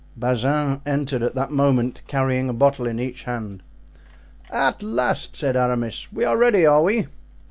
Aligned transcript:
Bazin 0.17 0.81
entered 0.83 1.21
at 1.21 1.35
that 1.35 1.51
moment 1.51 2.01
carrying 2.07 2.49
a 2.49 2.53
bottle 2.53 2.87
in 2.87 2.99
each 2.99 3.25
hand. 3.25 3.61
"At 4.49 4.81
last," 4.81 5.35
said 5.35 5.55
Aramis, 5.55 6.07
"we 6.11 6.25
are 6.25 6.37
ready, 6.39 6.65
are 6.65 6.81
we?" 6.81 7.05